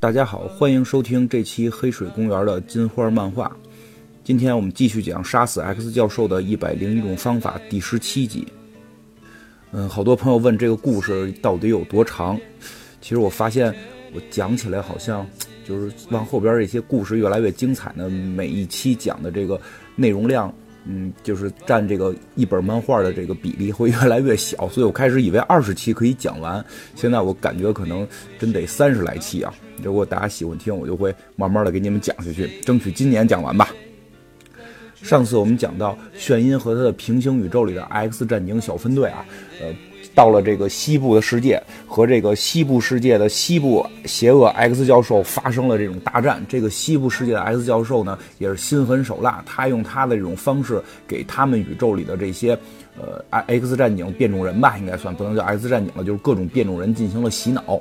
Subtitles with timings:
[0.00, 3.50] 大家好，欢迎收听这期《黑水公园》的金花漫画。
[4.22, 8.46] 今天我们继续讲杀死 X 教授的一百零一种方法第十七集。
[9.72, 12.38] 嗯，好多朋友问这个故事到底有多长？
[13.00, 13.74] 其实我发现
[14.14, 15.26] 我讲起来好像
[15.66, 19.60] 就是往后边这些故事越来越精彩呢，每一期讲的这个
[19.96, 20.54] 内容量。
[20.88, 26.64] 嗯，就是占这个一本漫画的这个比例会越来越小，所以我开始以为二十期可以讲完，
[26.94, 29.52] 现在我感觉可能真得三十来期啊。
[29.82, 33.68] 如果大家喜欢听，我就会慢慢的给你们讲下去，争取今年讲完吧。
[34.94, 39.24] 上次我们讲到炫音和他的平行宇宙里的 X 战警小分队啊，
[39.60, 39.72] 呃。
[40.14, 46.44] 到了这个西部的世界，和这个西部世界的西部邪恶 X 教授发生了这种大战。
[46.48, 52.58] 这个西部世界的 X 教授呢，也是心狠手辣，他用他的这种方式给他们宇宙里的这些，
[52.98, 57.80] 呃，X 战警变种人吧，应该算不能叫 X 战警了，就是各种变种人进行了洗脑。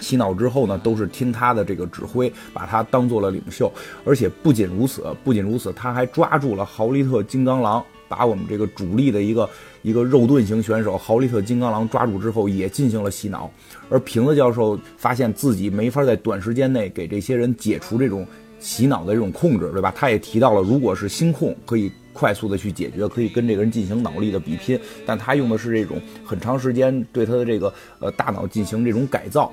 [0.00, 3.70] 洗脑之后呢，都是听他的这个指挥，把他当做了领袖。
[4.04, 7.84] 而且不仅如此，不仅如此，他还抓住了豪利特金刚狼。
[8.08, 9.48] 把我们这个主力的一个
[9.82, 13.50] 一个肉盾型选手豪利特金刚狼抓住之后，也进行了洗脑。
[13.88, 18.26] 而瓶子教授发现自己没法在短时间内给这些人解除这种
[18.58, 19.92] 洗脑的这种控制，对吧？
[19.94, 24.78] 他也提到了，如果是心控，可以快速的去解决，可以跟这个人进行脑力的比拼。
[25.04, 29.52] 但他用的是这种很长时间对他的这个呃大脑进行这种改造。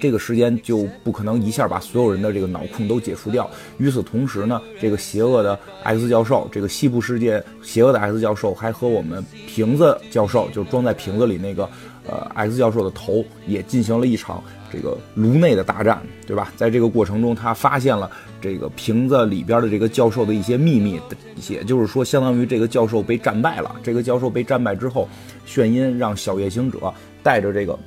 [0.00, 3.48] 这个时间就不可能一下把所有人的这个脑控都解除掉。
[3.78, 11.68] 与此同时呢，这个邪恶的 X 教授，这个西部世界邪恶的 X 教授，还和我们瓶子教授，就装在瓶子里那个
[12.06, 16.52] 呃 X 教授的头，也进行了一场这个颅内的大战，对吧？
[16.56, 18.10] 在这个过程中，他发现了
[18.40, 21.00] 这个瓶子里边的这个教授的一些秘密，
[21.48, 23.76] 也就是说，相当于这个教授被战败了。
[23.82, 25.08] 这个教授被战败之后，
[25.44, 27.78] 炫音让小夜行者带着这个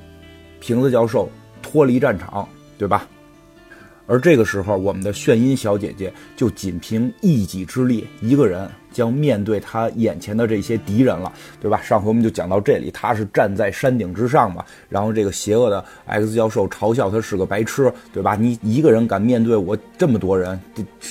[0.60, 1.28] 瓶子教授。
[1.72, 2.46] 脱离战场，
[2.76, 3.08] 对吧？
[4.06, 11.80] 而这个时候，我们的炫音小姐姐就仅凭一己之力，一个人将面对她眼前的这些敌人了，对吧？
[11.80, 18.36] 上回我们就讲到这里，她是站在山顶之上嘛，然后这个邪恶的 X 教授嘲笑她是个白痴，对吧？
[18.36, 20.60] 你一个人敢面对我这么多人？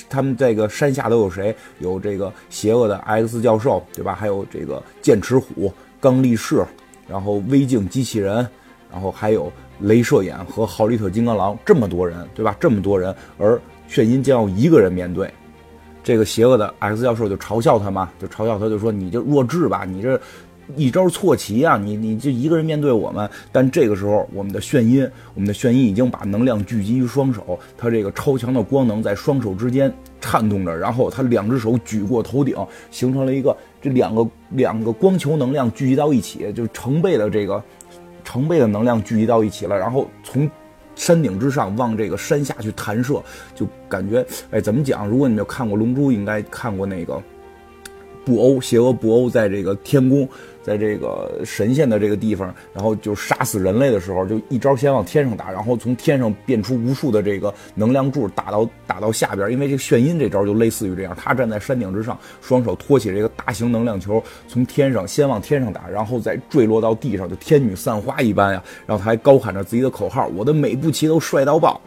[0.08, 1.52] 他们这个山下都有谁？
[1.80, 4.14] 有这个邪恶的 X 教授，对吧？
[4.14, 6.64] 还有这个剑齿虎、刚力士，
[7.08, 8.46] 然后微镜机器人，
[8.92, 9.50] 然后还有。
[9.82, 12.56] 镭射眼和豪利特金刚狼这么多人，对吧？
[12.60, 15.28] 这么多人，而炫音将要一个人面对
[16.04, 20.20] 这个邪恶的 X 教授，就嘲笑他嘛，就嘲笑他，就说你就弱智吧，你这
[20.76, 23.28] 一招错棋啊，你你就一个人面对我们。
[23.50, 32.56] 但这个时候，我们的炫音，我们的炫音已经把能量聚集于双手，他这个超强的光能在双手之间颤动着，然后他两只手举过头顶，
[32.90, 37.62] 形成了一个这两个两个光球能量聚集到一起，就成倍的这个。
[38.24, 40.50] 成倍的能量聚集到一起了，然后从
[40.94, 43.22] 山顶之上往这个山下去弹射，
[43.54, 45.08] 就感觉哎，怎么讲？
[45.08, 47.20] 如果你没有看过《龙珠》，应该看过那个
[48.24, 50.28] 布欧，邪恶布欧在这个天宫。
[50.62, 59.50] 在这个神仙的这个地方，然后就杀死人类的时候，就一招先往天上打，然后从天上变出无数的这个能量柱打到打到下边。
[59.50, 68.62] 因为这炫音这招就类似于这样，他站在山顶之上，双手托起这个大型能量球，从天上先往天上打，然后再坠落到地上，就天女散花一般呀。
[68.86, 71.80] 然后他还高喊着自己的口号：“我的每步棋都帅到爆。”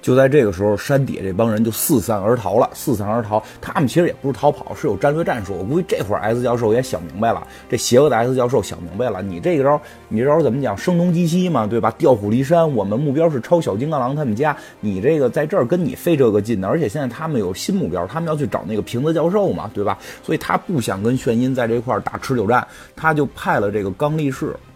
[0.00, 2.70] 就在这个时候，山底下这帮人就四散而逃了。
[2.72, 5.54] 四散而逃，他们其实也不是逃跑，是有战略战术。
[5.58, 10.76] 我估计这会儿 S 教授也想明白了，这邪恶的 S 教授想明白了，你这个招，你这招怎么讲？
[10.76, 11.90] 声东击西嘛，对吧？
[11.98, 12.74] 调虎离山。
[12.74, 16.68] 我们目标是抄小金刚狼他们家，你这个在这儿跟你费这个劲呢。
[16.68, 19.98] 而且现在他们有新目标，他们要去找那个瓶子教授嘛，对吧？
[20.22, 24.54] 所以他不想跟炫音在这块打持久战，他就派了这个刚力士。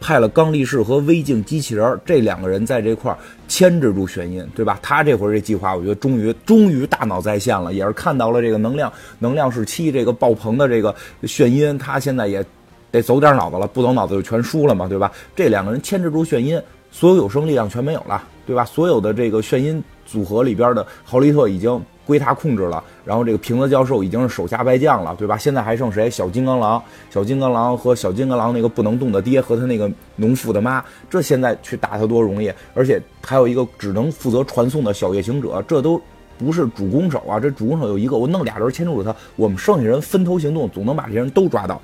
[0.00, 4.78] 派了刚力士和微镜机器人这两个人在这块儿牵制住玄音，对吧？
[4.82, 10.94] 他这会儿这计划，我觉得终于终于大脑在线了，也是看到了这个能量能量是七这个爆棚的这个
[11.24, 12.44] 炫音，他现在也
[12.90, 15.12] 得走点脑子了，不走脑子就全输了嘛，对吧？
[15.36, 16.60] 这两个人牵制住炫音，
[16.90, 18.64] 所有有生力量全没有了，对吧？
[18.64, 21.80] 所有的这个炫音组合里边的豪利特已经。
[22.10, 25.38] 归他控制了，然后这个瓶子教授已经是手下败将了，对吧？
[25.38, 26.10] 现在还剩谁？
[26.10, 36.02] 小金刚狼，小金刚狼和小金刚狼那个不能动的爹和他那个农妇的妈，这现在去打他多容易，而且还有一个只能负责传送的小夜行者，这都
[36.36, 37.38] 不是主攻手啊！
[37.38, 41.80] 这主攻手有一个，我弄俩人牵住了他，我们剩下人分头行动，总能把这些人都抓到。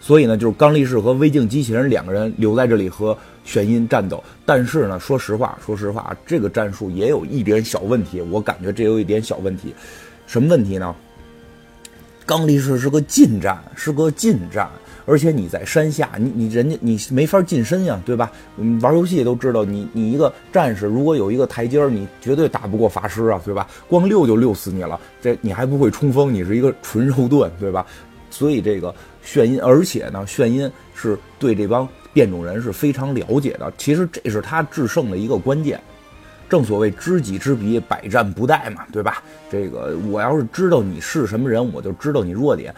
[0.00, 4.24] 所以呢，就是刚力士和微镜机器人两个人留在这里和玄音战斗。
[4.46, 8.20] 但是呢，说实话，说实话，这个战术也有一点小问题。
[8.22, 9.74] 我感觉这有一点小问题，
[10.26, 10.96] 什么问题呢？
[12.24, 14.70] 刚力士是个近战，是个近战，
[15.04, 18.30] 而且你在山下，你你人家你没法近身呀，对吧？
[18.56, 23.66] 嗯，玩游戏都知道，你你一个战士如果有一个台阶，你绝对打不过法师啊，对吧？
[23.88, 27.84] 光溜就溜死你了，这你还不会冲锋，你是一个纯肉盾，对吧？
[28.30, 33.72] 所以这个炫音，而且呢，炫音是对这帮变种人是非常了解的。
[33.76, 35.80] 其实这是他制胜的一个关键。
[36.48, 39.22] 正所谓知己知彼，百战不殆嘛，对吧？
[39.48, 42.74] 这个我要是知道你是什么人，我就知道你弱点。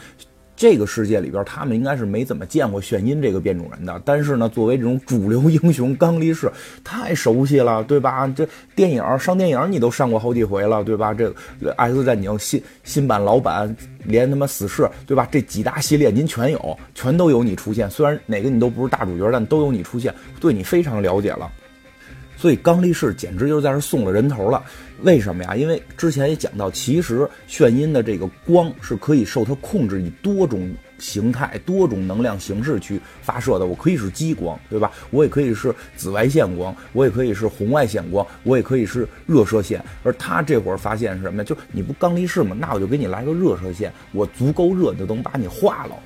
[0.62, 4.00] 这个世界里边，他们应该是没怎么见过炫音这个变种人的。
[4.05, 6.49] 但是呢，作为这种主流英雄，刚力士
[6.85, 8.29] 太熟悉了，对吧？
[8.29, 11.12] 这电影上电影你都上过好几回了，对吧？
[11.12, 11.29] 这
[11.76, 15.26] 《X 战警》新新版、老版，连他妈死侍，对吧？
[15.32, 17.91] 这几大系列您全有，全都有你出现。
[17.91, 21.50] 虽然哪个你都不是大主角，但都有你出现，对你非常了解了。
[22.37, 24.62] 所以刚力士简直就是在这送了人头了，
[25.02, 25.56] 为什么呀？
[25.56, 33.66] 因为之前也讲到，其实炫音的这个光是可以受它控制，以多种形态、多种能量形式去发射的。
[33.66, 34.93] 我可以是激光，对吧？
[35.10, 39.84] 我也可以是紫外线光，我也可以是红外线光，我也可以是热射线。
[40.04, 41.44] 而他这会儿发现是什么呀？
[41.44, 42.56] 就你不刚力士吗？
[42.58, 45.96] 那我就给你来个热射线，我足够热就能把你化了。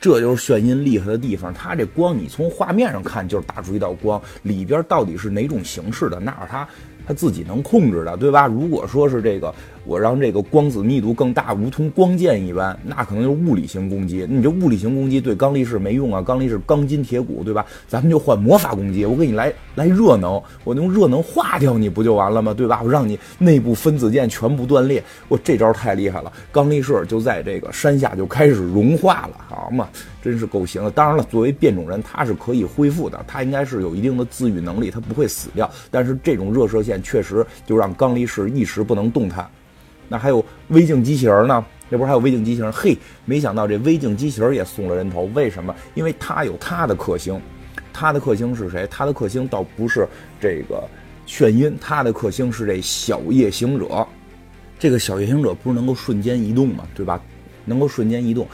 [0.00, 6.66] 这就是炫音厉害的地方，它这光你从画面上看就是打出一道光，里边到底是哪种形式的，那是它
[7.06, 8.46] 他自己能控制的，对吧？
[8.46, 9.54] 如果说是这个。
[9.84, 14.24] 我让这个光子密度更大，如同光剑一般，那可能就是物理型攻击。
[14.30, 17.66] 你这物理型攻击对刚力士没用啊，刚力士钢筋铁骨，对吧？
[17.88, 22.54] 咱们就换魔法攻击，我给你来来热能，我用热能化掉你不就完了吗？
[22.54, 22.80] 对吧？
[22.84, 26.32] 我让你内部分子键全部断裂，我这招太厉害了。
[26.52, 29.88] 刚力士就在这个山下就开始融化了，好嘛，
[30.22, 30.92] 真是够行的。
[30.92, 35.68] 当然了，作为变种人，他是可以恢复的，他应该是有一定的自愈能力，他不会死掉。
[35.90, 39.44] 但是这种热射线确实就让刚力士一时不能动弹。
[40.12, 41.64] 那还有微镜机器人呢？
[41.90, 42.70] 这不是还有微镜机器人？
[42.70, 42.94] 嘿，
[43.24, 45.22] 没想到这微镜机器人也送了人头。
[45.32, 45.74] 为什么？
[45.94, 47.40] 因为它有它的克星。
[47.94, 48.86] 它的克星是谁？
[48.90, 50.06] 它的克星倒不是
[50.38, 50.86] 这个
[51.26, 54.06] 眩晕，它的克星是这小夜行者。
[54.78, 56.86] 这个小夜行者不是能够瞬间移动吗？
[56.94, 57.18] 对吧？
[57.64, 58.46] 能够瞬间移动。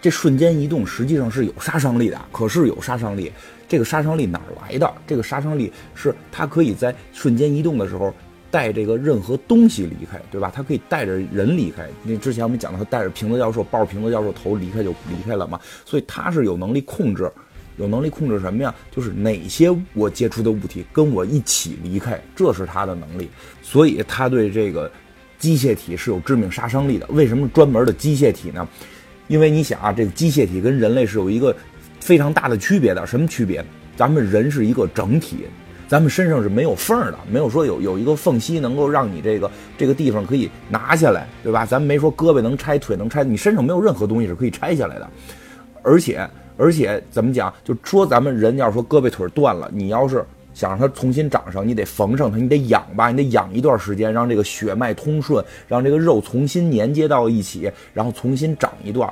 [0.00, 3.30] 这瞬间移动实际上是有杀伤力的，可是有杀伤力。
[3.68, 4.92] 这个杀伤力哪来的？
[5.06, 8.12] 这个杀伤力是它可以在瞬间移动的时候。
[8.50, 10.50] 带这个任何东西离开，对吧？
[10.54, 11.86] 他可以带着人离开。
[12.02, 15.60] 那之前我们讲到，他带着瓶子教授抱着瓶子教授头离开就离开了嘛。
[15.84, 17.30] 所以他是有能力控制，
[17.76, 18.74] 有能力控制什么呀？
[18.90, 23.28] 就是哪些我接触的物体跟我一起离开，这是他的能力。
[23.62, 24.90] 所以他对这个
[25.38, 27.06] 机械体是有致命杀伤力的。
[27.08, 28.66] 为什么专门的机械体呢？
[29.26, 31.54] 因为你想啊，这个机械体跟人类是有一个
[32.00, 33.06] 非常大的区别的。
[33.06, 33.62] 什么区别？
[33.94, 35.44] 咱们人是一个整体。
[35.88, 41.64] 咱们身上是没有缝儿的，没有说有有一个缝隙能够让你这个这个地方可以拿下来，对吧？
[41.64, 45.08] 咱们没说胳膊能拆，腿能拆，你身上没有任何东西是可以拆下来的。
[45.82, 47.52] 而且而且怎么讲？
[47.64, 59.10] 就说咱们人要是说胳膊腿断了，你要是想让它重新长上，你得缝上它，你得养吧，你得养一段时间，让这个血脉通顺，让这个肉重新连接到一起，然后重新长一段。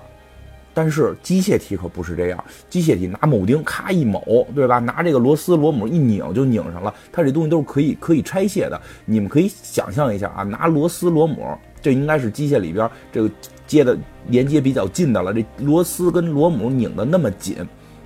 [0.76, 4.78] 但是机械体可不是这样，机械体拿铆钉咔一铆，对吧？
[4.78, 6.92] 拿这个螺丝螺母一拧就拧上了。
[7.10, 8.78] 它这东西都是可以可以拆卸的。
[9.06, 11.46] 你们可以想象一下啊，拿螺丝螺母，
[11.80, 13.30] 这应该是机械里边这个
[13.66, 13.96] 接的
[14.28, 15.32] 连接比较近的了。
[15.32, 17.56] 这螺丝跟螺母拧的那么紧，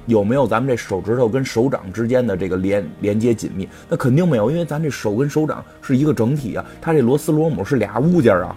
[0.06, 3.68] 有没有咱们这手指头跟手掌之间的这个连连接紧密？
[3.88, 8.56] 那肯定没有，因为咱这手跟手掌是一个整体啊，它这螺丝螺母是俩物件啊。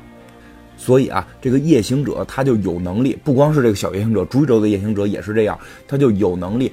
[0.84, 6.70] 所以啊，这个夜行者他就有能力，不光是这个小夜行者，逐州的夜行者也是这样，他就有能力，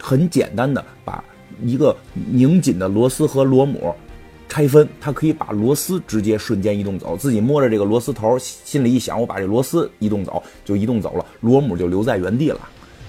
[0.00, 1.24] 很简单的把
[1.64, 1.96] 一个
[2.30, 3.92] 拧紧的螺丝和螺母
[4.48, 12.60] 拆分，他可以把螺丝直接瞬间移动走，自己摸着这个螺丝头，心里一想，我把这螺丝移动走，就移动走了，螺母就留在原地了。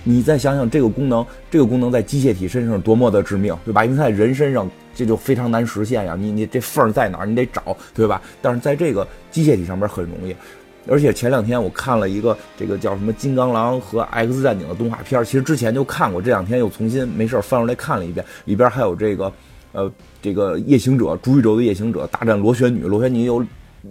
[0.04, 3.86] 你再想想这个功能，这个功能在机械体身上多么的致命，对吧？
[3.86, 6.16] 因为在人身上这就非常难实现呀。
[6.20, 7.26] 你你这缝在哪儿？
[7.26, 8.22] 你得找，对吧？
[8.42, 10.36] 但是在这个机械体上面很容易。
[10.86, 18.26] 而且前两天我看了一个这个叫什么《金刚狼》和《X 战警》的动画片，其实之前就看过，这两天又重新没事翻出来看了一遍。
[18.44, 19.32] 里边还有这个，
[19.72, 19.90] 呃，
[20.22, 22.82] 这个夜行者，主宇宙的夜行者大战螺旋女。
[22.82, 23.42] 螺旋女有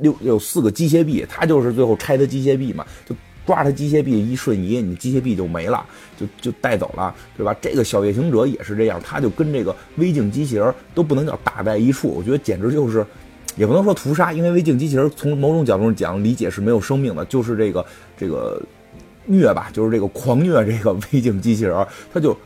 [0.01, 3.17] 六有四个机械臂，他就是最后拆的机械臂嘛，就。
[3.45, 5.85] 抓他机械臂一瞬移，你机械臂就没了，
[6.17, 7.53] 就就带走了，对吧？
[7.61, 13.05] 这个小夜行者也是这样，他就跟这个微镜机器人都不能叫打在一处，我觉得简直就是，
[13.57, 17.85] 也不能说屠杀，因为微镜机器人从某种角度上讲理解是没有生命的，就是这个
[18.17, 18.63] 这个
[19.27, 21.85] 虐吧，就是这个狂虐这个微镜机器人，
[22.15, 22.37] 他就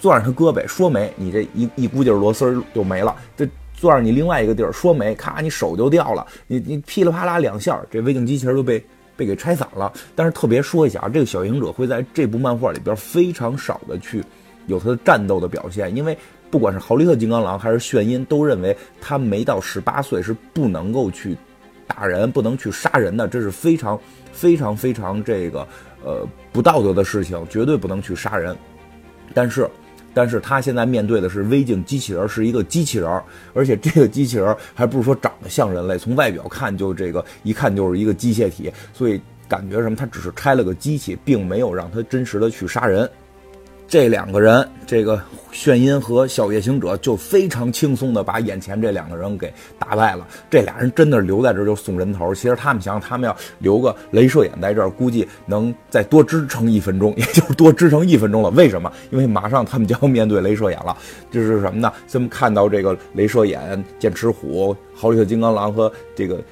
[0.00, 3.46] 攥着他胳膊说没，你这一一股劲螺丝就没了，这
[3.80, 8.84] 攥着你另外一个地儿说没，咔，你手就掉了，你你噼里啪啦两下，这微镜机器人就被。
[9.16, 9.92] 被给拆散了。
[10.14, 14.22] 但是特别说一下啊，这个小行者会在这部漫画里边非常少的去
[14.66, 16.16] 有他的战斗的表现，因为
[16.50, 21.36] 不管是豪利特金刚狼还是炫音，都认为他没到十八岁是不能够去
[21.86, 23.98] 打人、不能去杀人的，这是非常
[24.32, 25.66] 非常非常这个
[26.04, 28.56] 呃不道德的事情，绝对不能去杀人。
[29.32, 29.68] 但是。
[30.16, 43.06] 但是他现在面对的是微镜机器人，是一个机器人，而且这个机器人还不是说长得像人类，从外表看就这个一看就是一个机械体，所以感觉什么，他只是拆了个机器，并没有让他真实的去杀人。
[43.88, 45.20] 这两个人，这个
[45.52, 50.26] 炫音和小夜行者就非常轻松的把眼前这两个人给打败了。
[50.50, 52.34] 这俩人真的留在这就送人头。
[52.34, 58.50] 其实他们想，他们要留个镭射眼在这儿，估计能再多支撑一分钟，也就是多支撑一分钟了。
[58.50, 58.92] 为什么？
[59.10, 60.96] 因为马上他们就要面对镭射眼了。
[61.30, 61.92] 这是什么呢？
[62.08, 66.42] 咱们看到这个镭射眼、剑齿虎、豪利特金刚狼和这个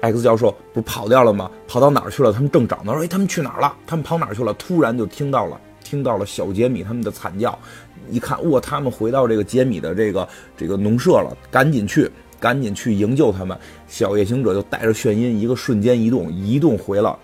[0.00, 1.50] X 教授不是跑掉了吗？
[1.66, 2.32] 跑到哪儿去了？
[2.32, 3.74] 他们正找呢，说：“哎，他们去哪儿了？
[3.84, 5.60] 他们跑哪儿去了？”突然就听到了。
[5.88, 7.58] 听到了小杰米他们的惨叫，
[8.10, 13.56] 一看哇，他们回到这个杰米的这个这个农舍了，赶紧去，赶紧去营救他们。
[13.86, 17.18] 小夜行者就带着炫音，一个瞬间移动，移动回了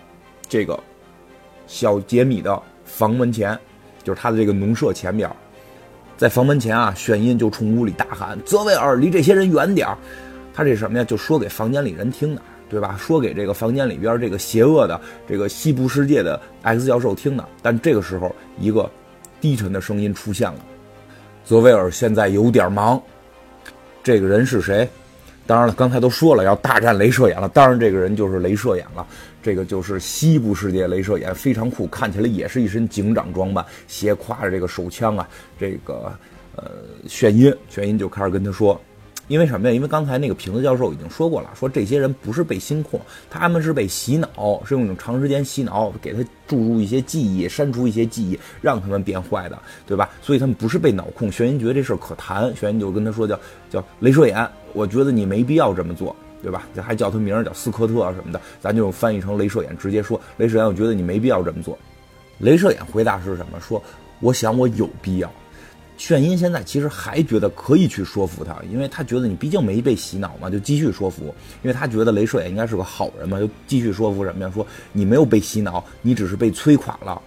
[0.49, 0.79] 这个
[1.67, 3.55] 小杰米的房门前，
[4.03, 5.29] 就是他的这个农舍前边。
[6.17, 9.87] 在房门前啊，炫音就冲屋里大喊：“泽维尔，离这些人远点
[10.55, 11.03] 他这什么呀？
[11.03, 12.41] 就说给房间里人听的。
[12.69, 12.97] 对吧？
[12.99, 17.47] 说给这个房间里边这个邪恶的这个西部世界的 X 教授听的。
[17.61, 18.89] 但这个时候，一个
[19.39, 20.59] 低沉的声音出现了
[21.45, 23.01] ：“泽维尔现在有点忙。”
[24.03, 24.87] 这个人是谁？
[25.47, 27.47] 当然了，刚才都说了要大战镭射眼了。
[27.49, 29.05] 当然，这个人就是镭射眼了。
[29.43, 35.29] 这个就是西部世界镭射眼，非常酷，看起来也是一身警长装扮，斜挎着这个手枪啊。
[35.59, 36.11] 这个
[36.55, 36.71] 呃，
[37.07, 38.79] 炫音，炫音就开始跟他说。
[39.27, 39.73] 因为什么呀？
[39.73, 50.09] 因为刚才那个瓶子教授已经说过了，说这些人不是被心控，他们是被洗脑，是用一种长时间洗脑，给他注入一些记忆，删除一些记忆，让他们变坏的，对吧？
[50.21, 51.31] 所以他们不是被脑控。
[51.31, 53.39] 玄音觉得这事儿可谈，玄音就跟他说叫
[53.69, 56.67] 叫镭射眼，我觉得你没必要这么做，对吧？
[56.81, 61.77] 还叫他名儿叫斯科特什么的，咱就翻译成镭射眼，直接说镭射眼，我觉得你没必要这么做。
[62.41, 63.59] 镭射眼回答是什么？
[63.59, 63.81] 说
[64.19, 65.31] 我想我有必要。
[65.97, 71.33] 炫音现在其实还觉得可以去说服他，因为他觉得你毕竟没被洗脑嘛，就继续说服。
[71.63, 74.51] 因为他觉得镭射也应该是个好人嘛，就继续说服什么呀？
[74.53, 77.21] 说你没有被洗脑，你只是被摧垮了。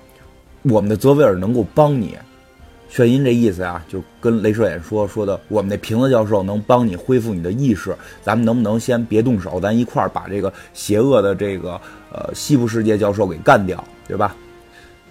[0.63, 2.17] 我们的泽维尔能够帮你。
[2.91, 7.95] 炫音这意思呀，就跟镭射眼说说的，我们那瓶子教授能帮你恢复你的意识。
[8.23, 11.79] 咱们能不能先别动手，咱一块儿把这个邪恶的这个
[12.11, 14.35] 呃西部世界教授给干掉，对吧？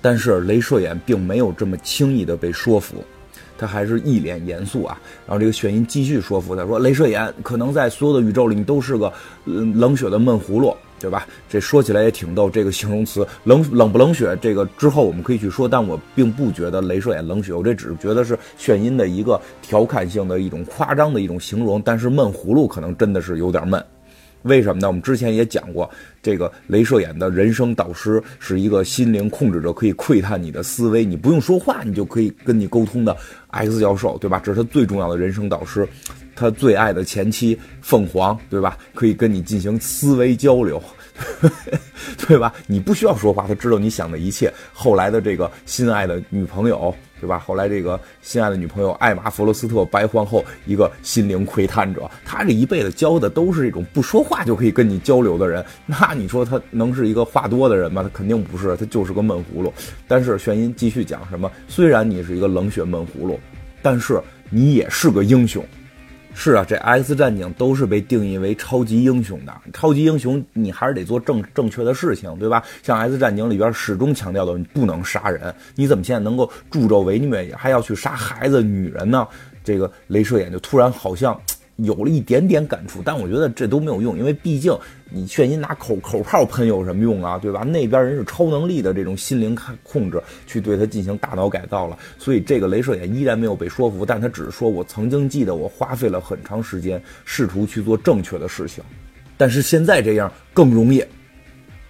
[0.01, 3.03] 但是镭射眼并没有这么轻易的被说服。
[3.57, 9.11] 他还是一脸严肃啊，然后这个炫音继续说服他说：“镭射眼可能在所有的宇宙里，你都是个
[9.45, 11.27] 冷血的闷葫芦，对吧？
[11.49, 23.83] 这说起来也挺逗，这个形容词冷冷不冷血，这个之后我们可以去说，但我并不觉得镭射眼冷血，我这只是觉得是炫音的一个调侃性的一种夸张的一种形容，但是闷葫芦可能真的是有点闷。”
[24.47, 24.87] 为什么呢？
[24.87, 25.89] 我们之前也讲过，
[26.23, 33.15] 这个镭射眼的人生导师是一个心灵控制者，可以窥探你的思维，你不用说话，你就可以跟你沟通的
[33.51, 34.41] X 教授，对吧？
[34.43, 35.87] 这是他最重要的人生导师，
[36.37, 38.77] 他最爱的前妻凤凰，对吧？
[38.93, 40.81] 可以跟你进行思维交流，
[42.27, 42.53] 对吧？
[42.67, 44.53] 你不需要说话，他知道你想的一切。
[44.71, 46.95] 后来的这个心爱的女朋友。
[47.19, 47.39] 对吧？
[47.39, 55.65] 后来这个心爱的女朋友艾玛·弗罗斯特白皇后，一个心灵窥探者，他这一辈子交的都是这种不说话就可以跟你交流的人。
[55.87, 58.03] 那你说他能是一个话多的人吗？
[58.03, 59.73] 他肯定不是，他就是个闷葫芦。
[60.07, 61.51] 但是玄音继续讲什么？
[61.67, 63.39] 虽然你是一个冷血闷葫芦，
[63.81, 65.65] 但是你也是个英雄。
[66.39, 69.51] 是啊，这 X 战警都是被定义为超级英雄的。
[69.73, 72.63] 超级英雄，你还是得做正正确的事情，对吧？
[72.83, 75.53] 像 X 战警里边始终强调的，你不能杀人。
[75.73, 79.27] 你怎么现在能够助纣为虐，还要去杀孩子、女人呢？
[79.63, 81.35] 这个镭射眼就突然好像。
[81.77, 84.75] 有了一点点感触，但我觉得这都没有用，因为毕竟
[85.09, 87.61] 你劝音拿口口炮喷有什么用啊，对吧？
[87.61, 98.83] 那边人是超能力的这种心灵控制，去对他进行大脑改造了，所以这个镭射眼依然没有被说服，但他只是说我曾经记得我花费了很长时间试图去做正确的事情，
[99.37, 101.03] 但是现在这样更容易。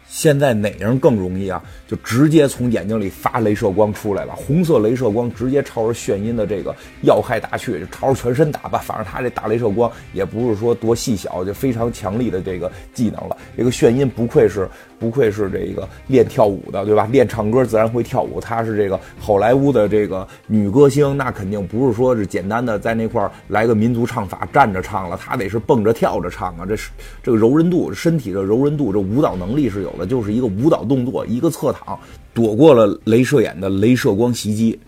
[0.09, 1.61] 现在哪样更容易啊？
[1.87, 8.79] 就直接从眼睛里发镭射光出来了，红色镭射光直接朝着眩晕的这个要害打去，就朝着全身打吧。
[8.79, 13.37] 反正他这大镭射光也不是说多细小，就非常强力的这个技能了。
[13.55, 14.67] 这个眩晕不愧是
[14.99, 17.07] 不愧是这个练跳舞的，对吧？
[17.11, 18.39] 练唱歌自然会跳舞。
[18.39, 26.65] 她是这个好莱坞的这个女歌星，那肯定不是说是简单的在那块儿来个民族唱法站着唱了，她得是蹦着跳着唱啊。
[26.65, 29.91] 这是这个柔韧度，身体的柔韧度，这舞蹈能力是有。
[29.97, 31.99] 的就是一个舞蹈动作，一个侧躺，
[32.33, 34.79] 躲过了镭射眼的镭射光袭击，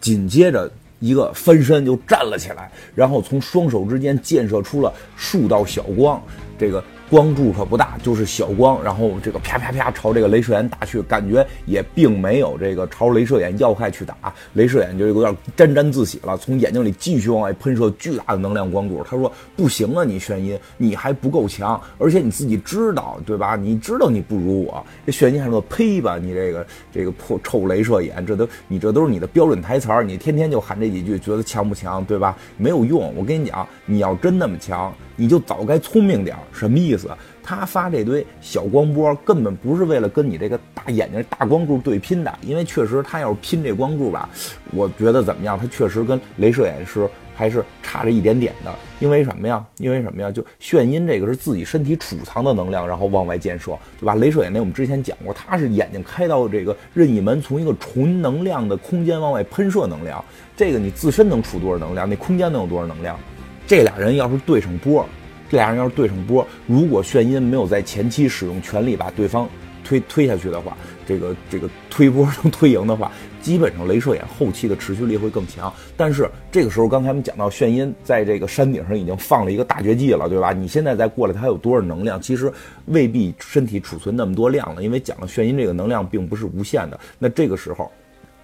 [0.00, 6.20] 紧接着一个翻身就站了起来，然后从双手之间溅射出了数道小光，
[6.58, 6.82] 这个。
[7.14, 14.16] 光柱可不大，就是小光，然后这个啪啪啪朝这个镭射眼打去，感觉也并没有这个朝镭射眼要害去打，
[14.56, 19.00] 镭射眼就有点沾沾自喜了，从眼睛里继续往外喷射巨大的能量光柱。
[19.08, 23.54] 他说：“不行啊，你眩音，你还不够强，而且你自己知道对吧？
[23.54, 32.36] 你知道你不如我。”这眩音还说：“呸吧，你这个这个破臭镭射眼，这都你这都是你的标准台词儿，你天天就喊这几句，觉得强不强对吧？
[32.56, 33.14] 没有用。
[33.14, 37.03] 我跟你讲，你要真那么强。”你就早该聪明点什么意思？
[37.42, 44.28] 他发这堆小光波根本不是为了跟你这个大眼睛大光柱对拼的，因为确实他要是拼这光柱吧，
[44.72, 45.58] 我觉得怎么样？
[45.58, 48.74] 他确实跟镭射眼是还是差着一点点的。
[49.00, 49.62] 因为什么呀？
[49.78, 50.30] 因为什么呀？
[50.30, 54.16] 就眩晕这个是自己身体储藏的能量，然后往外溅射，对吧？
[54.16, 60.24] 镭射眼那我们之前讲过，它是眼睛开到这个任意门，从一个纯能量的空间往外喷射能量。
[60.56, 62.08] 这个你自身能储多少能量？
[62.08, 63.18] 那空间能有多少能量？
[63.66, 65.06] 这俩人要是对上波，
[65.54, 69.48] 这俩人要是对上波，如果眩音没有在前期使用全力把对方
[69.84, 75.72] 推推下去的话，这个这个推波能推赢的话，基本上镭射眼后期的持续力会更强。
[75.96, 80.52] 但是这个时候，刚才我们讲到眩音在这个山顶上已经放了一个大绝技了，对吧？
[80.52, 82.20] 你现在再过来，它有多少能量？
[82.20, 82.52] 其实
[82.86, 86.98] 未必身体储存那么多量了，因为讲了眩音这个能量并不是无限的。
[87.16, 87.88] 那这个时候，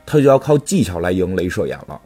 [0.07, 2.01] 他就要靠技巧来赢镭射眼了。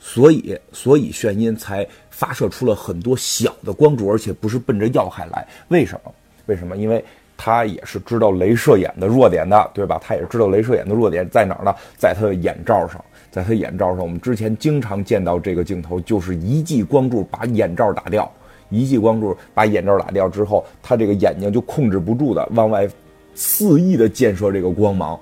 [0.00, 5.46] 所以，所以眩音才发射出了很多小的光柱，而且不是奔着要害来。
[5.68, 6.12] 为什么？
[6.46, 6.74] 为什么？
[6.76, 7.04] 因为
[7.36, 10.00] 他也是知道镭射眼的弱点的，对吧？
[10.02, 11.74] 他也知道镭射眼的弱点在哪儿呢？
[11.98, 13.98] 在他的眼罩上，在他眼罩上。
[13.98, 18.30] 我们之前经常见到这个镜头，就是一记光柱把眼罩打掉，
[18.70, 22.88] 一记光柱把眼罩打掉之后，他这个眼睛就控制不住的往外
[23.34, 25.18] 肆意的溅射这个光芒。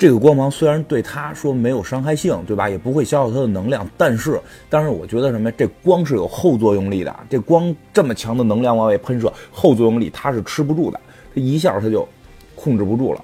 [0.00, 2.70] 这个光芒虽然对他说没有伤害性，对吧？
[2.70, 5.52] 也不会消耗他的能量，但是，但是我觉得什么？
[5.52, 7.14] 这光是有后作用力的。
[7.28, 10.98] 这光这么强的能量往外喷射，后作用力他是吃不住的。
[11.34, 12.08] 他一下他就
[12.54, 13.22] 控制不住了，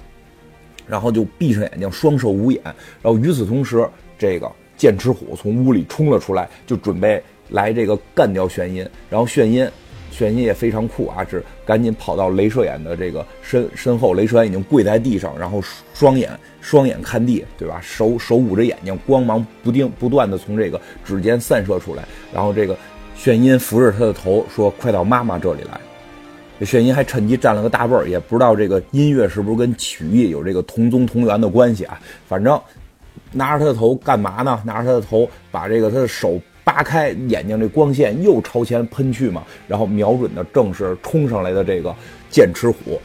[0.86, 2.60] 然后就闭上眼睛，双手捂眼。
[3.00, 4.46] 然后与此同时，这个
[4.76, 8.86] 剑齿虎从屋里冲了出来，就准备来这个干掉玄音。
[9.08, 9.66] 然后玄音。
[10.08, 15.60] 玄音也非常酷啊，是赶紧跑到镭射眼的这个身身后，镭射眼已经跪在地上，然后
[15.92, 17.80] 双眼双眼看地，对吧？
[17.82, 22.78] 手手捂着眼睛，光芒不定不断的从这个指尖散射出来，然后这个
[23.18, 25.80] 眩音扶着他的头说：“快到妈妈这里来。”
[26.60, 32.00] 这眩音还趁机占了个大位儿，也不知道这个音乐是不是跟曲艺有这个同宗同源的关系啊？
[32.28, 32.58] 反正
[33.32, 34.62] 拿着他的头干嘛呢？
[34.64, 36.40] 拿着他的头把这个他的手。
[36.76, 41.94] 拉开眼睛，这光线又朝前喷去嘛，然后瞄准的正是冲上来的这个
[42.28, 43.00] 剑齿虎，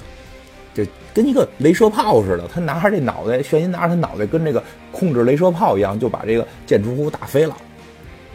[0.74, 2.46] 这跟一个镭射炮似的。
[2.54, 7.56] 他拿着这脑袋，眩音拿着他脑袋，跟这个控制镭射炮一样，就把这个剑齿虎打飞了。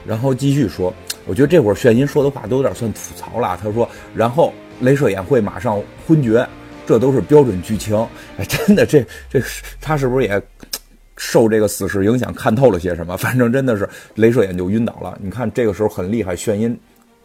[0.07, 0.90] 然后继续说，
[1.27, 3.59] 我觉得这会儿眩音说的话都有点算吐槽了。
[3.62, 6.49] 他说，然后镭射眼会马上昏厥，
[6.87, 7.94] 这都是标准剧情。
[8.38, 9.38] 哎，真的，这这
[9.83, 10.42] 他是不是也？
[11.16, 13.16] 受这个死侍影响，看透了些什么？
[13.18, 15.18] 反正真的是镭射眼就晕倒了。
[15.20, 16.79] 你看这个时候很厉害，眩晕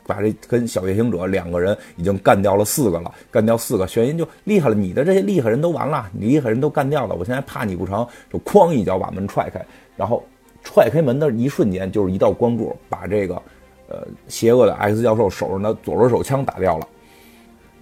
[0.08, 4.76] 把这跟小夜行者两个人已经干掉了四个了，干掉四个，眩晕就厉害了。
[4.76, 9.64] 你的这些厉害人都完了，你厉害人都干掉了，我现在怕你不成，就哐一脚把门踹开，
[9.98, 10.24] 然后
[10.64, 13.36] 踹开门的一瞬间，就是一道光柱把这个
[13.90, 16.88] 呃邪恶的 X 教授手上的左轮手枪打掉了。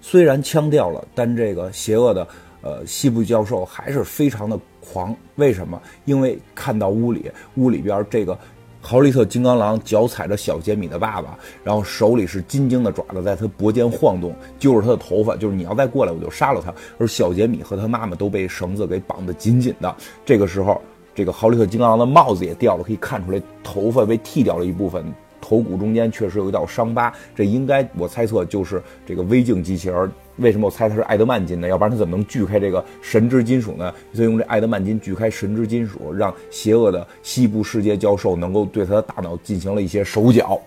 [0.00, 2.26] 虽然枪掉了，但这个邪恶的
[2.62, 4.58] 呃西部教授还是非常的。
[4.92, 5.80] 狂，为什么？
[6.04, 8.36] 因为看到屋里，屋里边这个
[8.80, 16.74] 豪利特金刚狼脚踩着小杰米的爸爸，然后手里是金睛的爪子在他脖间晃动，揪着他的头发，就是你要再过来，我就杀了他。
[16.98, 19.94] 而小杰米和他妈妈都被绳子给绑得紧紧的。
[20.24, 20.80] 这个时候，
[21.14, 25.04] 这个豪利特金刚狼的帽子也掉了，可以看出来头发被剃掉了一部分。
[25.42, 30.10] 头骨中间确实有一道伤疤，这应该我猜测就是这个微镜机器人。
[30.40, 31.68] 为什么我猜它是爱德曼金呢？
[31.68, 33.94] 要不然他怎么能锯开这个神之金属呢？
[34.12, 40.60] 所以用这爱德曼金锯开神之金属，让邪恶的西部世界教授能够对他的大脑进行了一些手脚。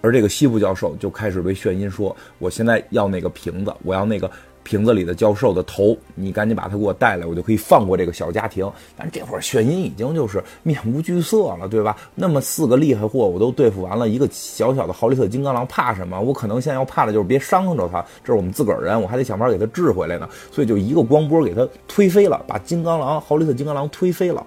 [0.00, 4.30] 而这个西部教授就开始对炫音说：“我现在要那个瓶子，我要那个。”
[4.64, 8.68] 瓶子里的教授的头，你赶紧把他给我带来，我就可以放过这个小家庭。
[8.96, 11.96] 但这会儿眩音已经就是面无惧色了，对吧？
[12.14, 16.20] 那么四个厉害货我都对付完了，一个小小的豪利特金刚狼怕什么？
[16.20, 20.28] 我可能现在要怕的就是别伤着他，这是我们自个儿人，我还得想法给他治回来呢。
[20.50, 24.44] 所以就一个光波给他推飞了，把金刚狼豪利特金刚狼推飞了。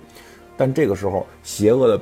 [0.57, 2.01] 但这个时候，邪恶的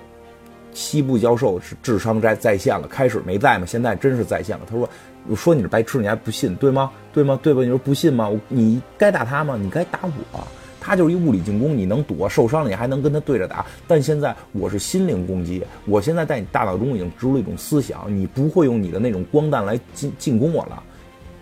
[0.74, 4.66] 西部教授是智商在在线了，开始没在嘛，现在真是在线了。
[4.70, 4.90] 他说
[5.28, 6.92] ：“我说你是白痴，你还不信，对吗？
[7.14, 7.40] 对吗？
[7.42, 7.62] 对吧？
[7.62, 8.30] 你说不信吗？
[8.48, 9.58] 你该打他吗？
[9.60, 10.48] 你该打我。
[10.80, 13.66] 他就是一物理进攻，你能躲，受伤了你还能跟他对着打。
[13.88, 20.84] 但现在我是心灵攻击，我现在在你大脑中已经植入了一种思想，你不会用你的那种光弹来进进攻我了。”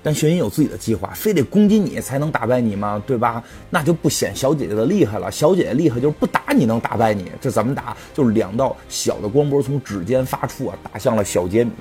[0.05, 3.01] 但轩辕有自己的计划，非得攻击你才能打败你吗？
[3.07, 3.43] 对吧？
[3.69, 5.31] 那就不显小姐姐的厉害了。
[5.31, 7.95] 小姐姐厉害就是不打你能打败你，这怎么打？
[8.13, 11.71] 就是两道小的光波从指尖发出啊，打向了小杰米，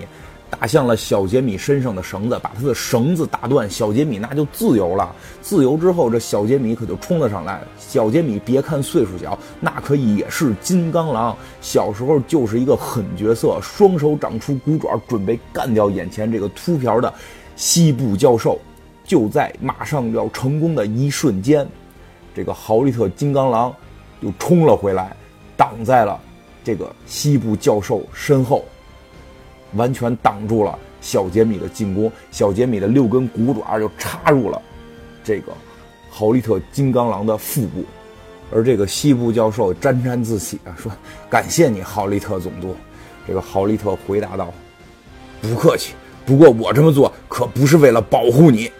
[0.53, 5.11] 打向了小杰米身上的绳子，把他的绳子打断，小杰米那就自由了。
[5.41, 7.59] 自由之后，这小杰米可就冲了上来。
[7.79, 11.35] 小杰米别看岁数小，那可也是金刚狼。
[11.63, 17.13] 小时候就是一个狠角色，双手长出骨爪，准备干掉眼前这个秃瓢的。
[17.57, 18.61] 西部教授
[19.05, 21.67] 就在马上要成功的一瞬间，
[22.35, 23.75] 这个豪利特金刚狼
[24.21, 25.17] 又冲了回来，
[25.57, 26.21] 挡在了
[26.63, 28.65] 这个西部教授身后，
[29.75, 32.11] 完全挡住了小杰米的进攻。
[32.31, 34.61] 小杰米的六根骨爪就插入了
[35.25, 35.53] 这个
[36.11, 37.85] 豪利特金刚狼的腹部，
[38.53, 40.93] 而这个西部教授沾沾自喜啊，说
[41.31, 42.75] ：“感谢你，豪利特总督。”
[43.27, 44.53] 这个豪利特回答道
[45.41, 48.71] ：“不客气。”不过我这么做可不是为了保护你。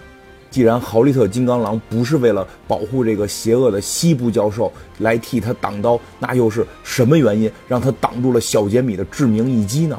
[0.49, 9.99] 既然豪利特金刚狼不是为了保护这个邪恶的西部教授来替他挡刀，那又是什么原因让他挡住了小杰米的致命一击呢？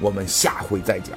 [0.00, 1.16] 我们下回再讲。